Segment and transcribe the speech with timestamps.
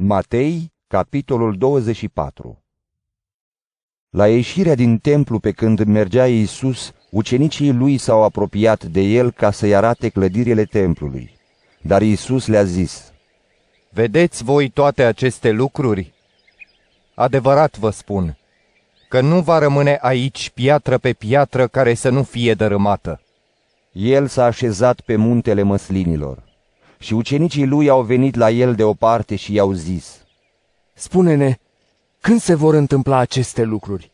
[0.00, 2.64] Matei, capitolul 24
[4.10, 9.50] La ieșirea din templu pe când mergea Iisus, ucenicii lui s-au apropiat de el ca
[9.50, 11.38] să-i arate clădirile templului.
[11.82, 13.12] Dar Iisus le-a zis,
[13.90, 16.12] Vedeți voi toate aceste lucruri?
[17.14, 18.38] Adevărat vă spun,
[19.08, 23.20] că nu va rămâne aici piatră pe piatră care să nu fie dărâmată.
[23.92, 26.47] El s-a așezat pe muntele măslinilor
[26.98, 30.26] și ucenicii lui au venit la el deoparte și i-au zis,
[30.94, 31.58] Spune-ne,
[32.20, 34.10] când se vor întâmpla aceste lucruri?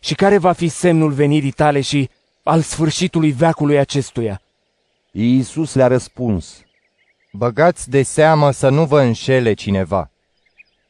[0.00, 2.10] Și care va fi semnul venirii tale și
[2.42, 4.40] al sfârșitului veacului acestuia?
[5.10, 6.62] Iisus le-a răspuns,
[7.32, 10.10] Băgați de seamă să nu vă înșele cineva,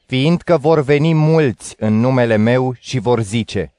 [0.07, 3.73] fiindcă vor veni mulți în numele meu și vor zice,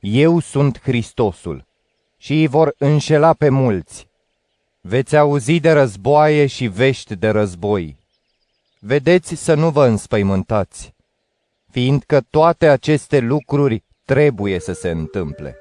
[0.00, 1.66] Eu sunt Hristosul,
[2.16, 4.08] și îi vor înșela pe mulți.
[4.82, 7.96] Veți auzi de războaie și vești de război.
[8.78, 10.94] Vedeți să nu vă înspăimântați,
[11.70, 15.56] fiindcă toate aceste lucruri trebuie să se întâmple.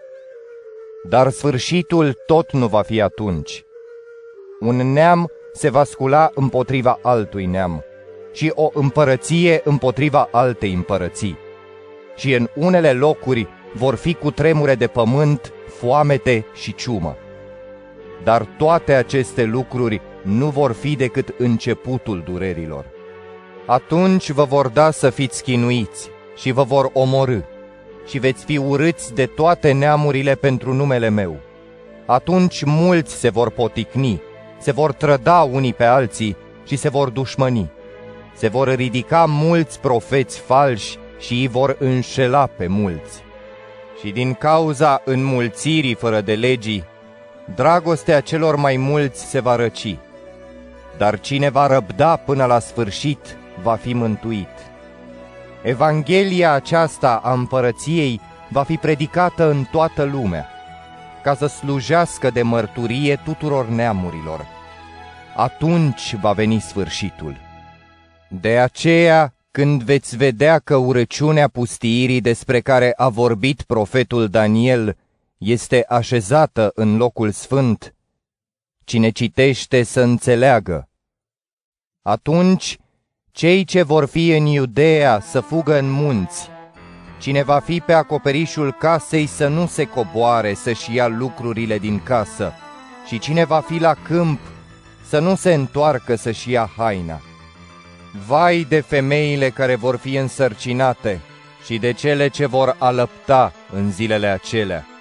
[1.09, 3.63] Dar sfârșitul tot nu va fi atunci.
[4.59, 7.83] Un neam se va scula împotriva altui neam
[8.33, 11.37] și o împărăție împotriva altei împărății.
[12.15, 17.17] Și în unele locuri vor fi cu tremure de pământ, foamete și ciumă.
[18.23, 22.85] Dar toate aceste lucruri nu vor fi decât începutul durerilor.
[23.65, 27.39] Atunci vă vor da să fiți chinuiți și vă vor omorâ
[28.07, 31.37] și veți fi urâți de toate neamurile pentru numele meu.
[32.05, 34.21] Atunci mulți se vor poticni,
[34.59, 37.71] se vor trăda unii pe alții și se vor dușmăni.
[38.33, 43.23] Se vor ridica mulți profeți falși și îi vor înșela pe mulți.
[44.01, 46.83] Și din cauza înmulțirii fără de legii,
[47.55, 49.97] dragostea celor mai mulți se va răci.
[50.97, 54.47] Dar cine va răbda până la sfârșit va fi mântuit.
[55.61, 60.47] Evanghelia aceasta a împărăției va fi predicată în toată lumea,
[61.23, 64.45] ca să slujească de mărturie tuturor neamurilor.
[65.35, 67.37] Atunci va veni sfârșitul.
[68.27, 74.97] De aceea, când veți vedea că urăciunea pustiirii despre care a vorbit profetul Daniel
[75.39, 77.95] este așezată în locul sfânt,
[78.83, 80.89] cine citește să înțeleagă.
[82.01, 82.77] Atunci,
[83.31, 86.49] cei ce vor fi în Iudea să fugă în munți,
[87.19, 92.53] cine va fi pe acoperișul casei să nu se coboare să-și ia lucrurile din casă,
[93.07, 94.39] și cine va fi la câmp
[95.03, 97.21] să nu se întoarcă să-și ia haina.
[98.27, 101.21] Vai de femeile care vor fi însărcinate
[101.65, 104.98] și de cele ce vor alăpta în zilele acelea.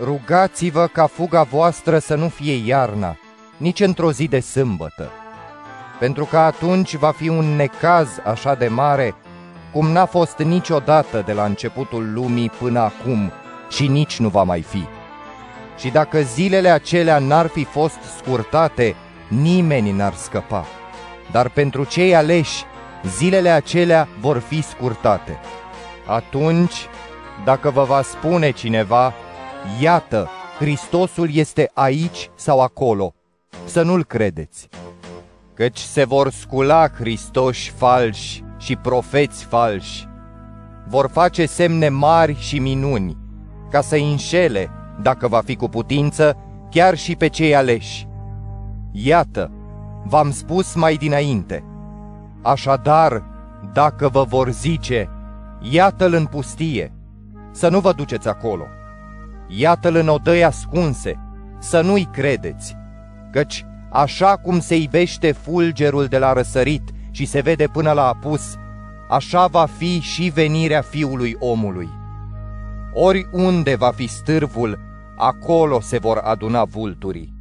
[0.00, 3.16] Rugați-vă ca fuga voastră să nu fie iarna,
[3.56, 5.10] nici într-o zi de sâmbătă,
[5.98, 9.14] pentru că atunci va fi un necaz așa de mare,
[9.72, 13.32] cum n-a fost niciodată de la începutul lumii până acum
[13.70, 14.84] și nici nu va mai fi.
[15.78, 18.94] Și dacă zilele acelea n-ar fi fost scurtate,
[19.28, 20.64] nimeni n-ar scăpa.
[21.30, 22.64] Dar pentru cei aleși,
[23.16, 25.38] zilele acelea vor fi scurtate.
[26.06, 26.74] Atunci,
[27.44, 29.14] dacă vă va spune cineva,
[29.80, 33.14] iată, Hristosul este aici sau acolo,
[33.64, 34.68] să nu-l credeți.
[35.54, 40.08] Căci se vor scula Hristoși falși și profeți falși.
[40.88, 43.16] Vor face semne mari și minuni,
[43.70, 44.70] ca să înșele,
[45.02, 46.36] dacă va fi cu putință,
[46.70, 48.06] chiar și pe cei aleși.
[48.92, 49.50] Iată,
[50.04, 51.64] v-am spus mai dinainte.
[52.42, 53.24] Așadar,
[53.72, 55.10] dacă vă vor zice,
[55.70, 56.92] iată-l în pustie,
[57.50, 58.64] să nu vă duceți acolo.
[59.48, 61.20] Iată-l în odăi ascunse,
[61.58, 62.76] să nu-i credeți,
[63.32, 68.54] căci așa cum se ivește fulgerul de la răsărit și se vede până la apus,
[69.08, 71.88] așa va fi și venirea fiului omului.
[72.92, 74.78] Oriunde va fi stârvul,
[75.16, 77.32] acolo se vor aduna vulturii.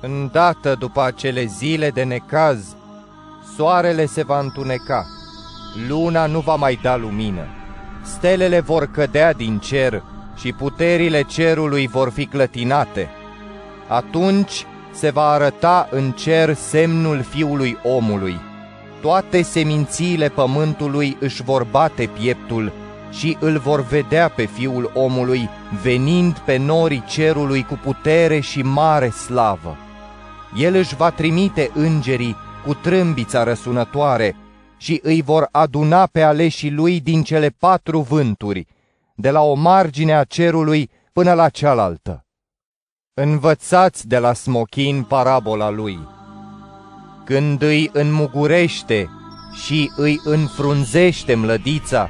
[0.00, 2.76] Îndată după acele zile de necaz,
[3.56, 5.06] soarele se va întuneca,
[5.88, 7.46] luna nu va mai da lumină,
[8.02, 10.02] stelele vor cădea din cer
[10.44, 13.08] și puterile cerului vor fi clătinate.
[13.88, 18.36] Atunci se va arăta în cer semnul fiului omului.
[19.00, 22.72] Toate semințiile pământului își vor bate pieptul
[23.10, 25.48] și îl vor vedea pe fiul omului
[25.82, 29.76] venind pe norii cerului cu putere și mare slavă.
[30.56, 32.36] El își va trimite îngerii
[32.66, 34.36] cu trâmbița răsunătoare
[34.76, 38.66] și îi vor aduna pe aleșii lui din cele patru vânturi,
[39.16, 42.26] de la o margine a cerului până la cealaltă.
[43.14, 45.98] Învățați de la smochin parabola lui.
[47.24, 49.10] Când îi înmugurește
[49.64, 52.08] și îi înfrunzește mlădița,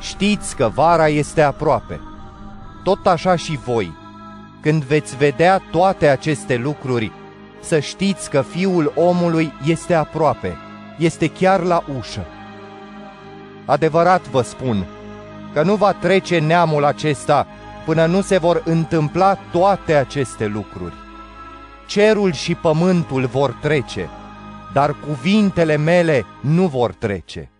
[0.00, 2.00] știți că vara este aproape.
[2.84, 3.92] Tot așa și voi,
[4.60, 7.12] când veți vedea toate aceste lucruri,
[7.60, 10.56] să știți că Fiul omului este aproape,
[10.98, 12.26] este chiar la ușă.
[13.66, 14.86] Adevărat vă spun
[15.52, 17.46] că nu va trece neamul acesta
[17.84, 20.94] până nu se vor întâmpla toate aceste lucruri.
[21.86, 24.08] Cerul și pământul vor trece,
[24.72, 27.50] dar cuvintele mele nu vor trece.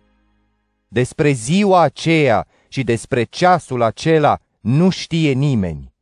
[0.87, 5.93] Despre ziua aceea și despre ceasul acela nu știe nimeni,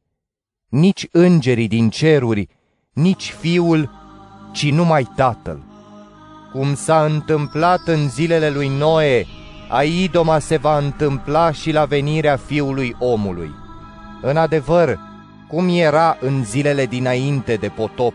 [0.70, 2.48] nici îngerii din ceruri,
[2.94, 3.90] nici fiul,
[4.52, 5.64] ci numai tatăl.
[6.52, 9.26] Cum s-a întâmplat în zilele lui Noe,
[9.73, 13.51] Aidoma se va întâmpla și la venirea fiului omului.
[14.21, 15.00] În adevăr,
[15.47, 18.13] cum era în zilele dinainte de potop,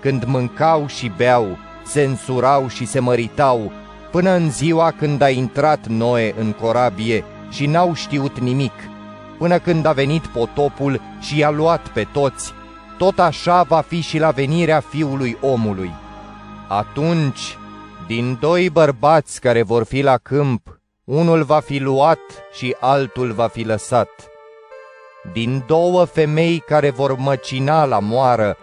[0.00, 3.72] când mâncau și beau, se însurau și se măritau,
[4.10, 8.74] până în ziua când a intrat Noe în corabie și n-au știut nimic,
[9.38, 12.52] până când a venit potopul și i-a luat pe toți,
[12.98, 15.90] tot așa va fi și la venirea fiului omului.
[16.68, 17.56] Atunci,
[18.06, 20.79] din doi bărbați care vor fi la câmp,
[21.10, 22.20] unul va fi luat
[22.52, 24.30] și altul va fi lăsat.
[25.32, 28.56] Din două femei care vor măcina la moară,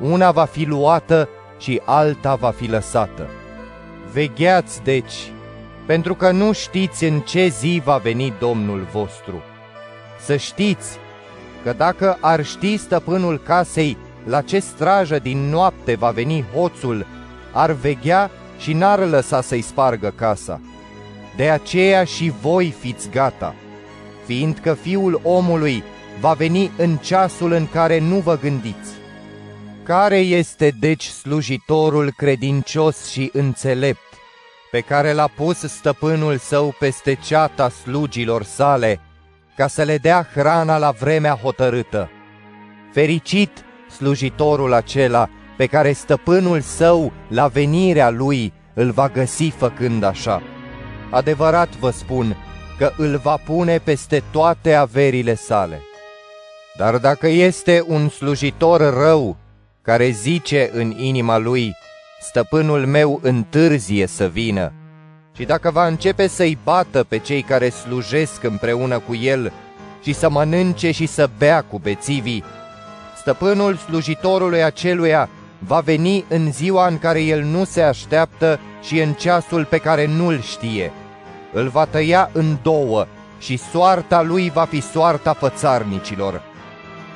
[0.00, 1.28] una va fi luată
[1.58, 3.28] și alta va fi lăsată.
[4.12, 5.32] Vegheați deci,
[5.86, 9.42] pentru că nu știți în ce zi va veni Domnul vostru.
[10.20, 10.98] Să știți
[11.62, 17.06] că dacă ar ști stăpânul casei la ce strajă din noapte va veni hoțul,
[17.52, 20.60] ar veghea și n-ar lăsa să-i spargă casa.
[21.36, 23.54] De aceea și voi fiți gata,
[24.26, 25.82] fiindcă fiul omului
[26.20, 28.90] va veni în ceasul în care nu vă gândiți.
[29.82, 34.00] Care este deci slujitorul credincios și înțelept,
[34.70, 39.00] pe care l-a pus stăpânul său peste ceata slugilor sale,
[39.56, 42.10] ca să le dea hrana la vremea hotărâtă?
[42.92, 50.42] Fericit slujitorul acela pe care stăpânul său la venirea lui îl va găsi făcând așa.
[51.12, 52.36] Adevărat vă spun
[52.78, 55.82] că îl va pune peste toate averile sale.
[56.76, 59.36] Dar dacă este un slujitor rău
[59.82, 61.76] care zice în inima lui,
[62.20, 64.72] stăpânul meu întârzie să vină,
[65.36, 69.52] și dacă va începe să-i bată pe cei care slujesc împreună cu el
[70.02, 72.44] și să mănânce și să bea cu bețivii,
[73.16, 75.28] stăpânul slujitorului aceluia
[75.58, 80.06] va veni în ziua în care el nu se așteaptă și în ceasul pe care
[80.06, 80.92] nu-l știe.
[81.52, 83.06] Îl va tăia în două
[83.38, 86.42] și soarta lui va fi soarta fățarnicilor.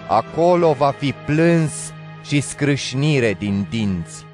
[0.09, 1.73] Acolo va fi plâns
[2.25, 4.25] și scrâșnire din dinți.